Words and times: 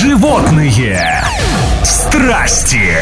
Животные 0.00 1.24
страсти. 1.82 2.94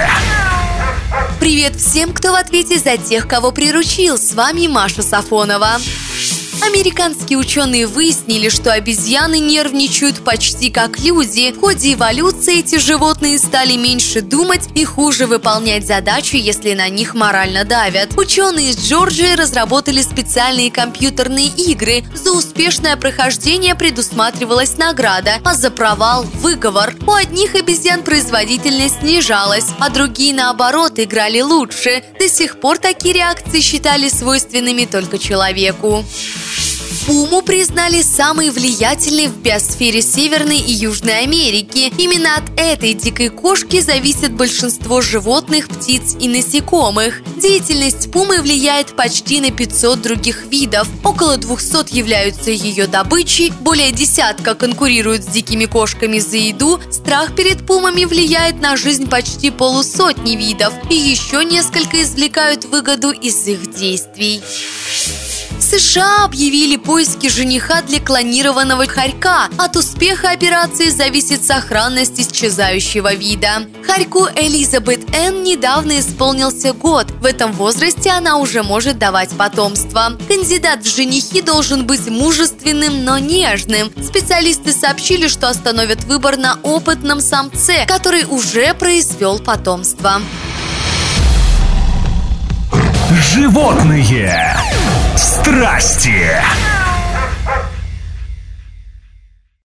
Привет 1.39 1.77
всем, 1.77 2.15
кто 2.15 2.33
в 2.33 2.35
ответе 2.35 2.79
за 2.79 2.97
тех, 2.97 3.29
кого 3.29 3.53
приручил. 3.53 4.17
С 4.17 4.33
вами 4.33 4.67
Маша 4.67 5.03
Сафонова. 5.03 5.77
Американские 6.63 7.39
ученые 7.39 7.87
выяснили, 7.87 8.49
что 8.49 8.73
обезьяны 8.73 9.39
нервничают 9.39 10.25
почти 10.25 10.71
как 10.71 10.99
люди. 10.99 11.53
В 11.53 11.61
ходе 11.61 11.95
эволюции 11.95 12.61
эти 12.61 12.79
животные 12.79 13.39
стали 13.39 13.77
меньше 13.77 14.21
думать 14.21 14.69
и 14.75 14.85
хуже 14.85 15.27
выполнять 15.27 15.87
задачи, 15.87 16.37
если 16.37 16.75
на 16.75 16.89
них 16.89 17.15
морально 17.15 17.65
давят. 17.65 18.17
Ученые 18.17 18.71
из 18.71 18.79
Джорджии 18.79 19.35
разработали 19.35 20.01
специальные 20.01 20.71
компьютерные 20.71 21.49
игры. 21.49 22.05
За 22.15 22.33
успешное 22.33 22.97
прохождение 22.97 23.75
предусматривалась 23.75 24.79
награда, 24.79 25.41
а 25.45 25.55
за 25.55 25.71
провал– 25.71 26.23
выговор. 26.41 26.95
У 27.07 27.13
одних 27.13 27.55
обезьян 27.55 28.03
производительность 28.03 29.01
снижалась, 29.01 29.67
а 29.79 29.91
другие, 29.91 30.35
наоборот, 30.35 30.99
играли 30.99 31.41
лучше. 31.41 32.03
До 32.19 32.29
сих 32.29 32.61
пор 32.61 32.79
такие 32.79 33.15
реакции 33.15 33.61
считали 33.61 34.09
свойственными 34.09 34.87
только 34.87 35.19
человеку. 35.19 36.05
Пуму 37.07 37.43
признали 37.43 38.03
самой 38.03 38.51
влиятельной 38.51 39.29
в 39.29 39.37
биосфере 39.37 40.03
Северной 40.03 40.59
и 40.59 40.73
Южной 40.73 41.21
Америки. 41.21 41.93
Именно 41.99 42.37
от 42.37 42.45
этой 42.57 42.95
дикой 42.95 43.29
кошки 43.29 43.81
зависит 43.81 44.33
большинство 44.33 45.01
животных, 45.01 45.69
птиц 45.69 46.17
и 46.19 46.29
насекомых. 46.29 47.23
Деятельность 47.41 48.11
пумы 48.11 48.41
влияет 48.43 48.97
почти 48.97 49.41
на 49.41 49.51
500 49.51 50.03
других 50.03 50.47
видов. 50.47 50.89
Около 51.05 51.37
200 51.37 51.95
являются 51.95 52.51
ее 52.51 52.87
добычей, 52.87 53.53
более 53.61 53.93
десятка 53.93 54.55
конкурируют 54.55 55.23
с 55.23 55.27
дикими 55.27 55.67
кошками 55.67 56.19
за 56.19 56.39
еду. 56.39 56.81
Страх 56.91 57.35
перед 57.37 57.67
пумами 57.67 58.05
влияет 58.05 58.61
на 58.61 58.77
жизнь 58.77 59.09
почти 59.09 59.51
полусотни 59.51 60.35
видов, 60.37 60.73
и 60.91 60.95
еще 60.97 61.45
несколько 61.45 62.03
извлекают 62.03 62.65
выгоду 62.65 63.11
из 63.11 63.47
их 63.47 63.75
действий. 63.75 64.43
США 65.79 66.25
объявили 66.25 66.77
поиски 66.77 67.29
жениха 67.29 67.83
для 67.83 68.01
клонированного 68.01 68.87
хорька. 68.87 69.51
От 69.59 69.77
успеха 69.77 70.31
операции 70.31 70.89
зависит 70.89 71.45
сохранность 71.45 72.19
исчезающего 72.19 73.13
вида. 73.13 73.67
Хорьку 73.87 74.27
Элизабет 74.35 75.01
Н. 75.15 75.43
недавно 75.43 76.01
исполнился 76.01 76.73
год. 76.73 77.11
В 77.21 77.27
этом 77.27 77.53
возрасте 77.53 78.09
она 78.09 78.39
уже 78.39 78.63
может 78.63 78.99
давать 78.99 79.31
потомство. 79.37 80.17
Кандидат 80.29 80.83
в 80.83 80.97
женихи 80.97 81.43
должен 81.43 81.87
быть 81.87 82.07
мужественным, 82.09 83.05
но 83.05 83.19
нежным. 83.19 83.93
Специалисты 84.03 84.73
сообщили, 84.73 85.29
что 85.29 85.51
остановят 85.51 86.05
выбор 86.05 86.39
на 86.39 86.59
опытном 86.63 87.21
самце, 87.21 87.85
который 87.87 88.25
уже 88.25 88.73
произвел 88.73 89.39
потомство. 89.39 90.23
Животные 93.13 94.57
страсти. 95.17 96.29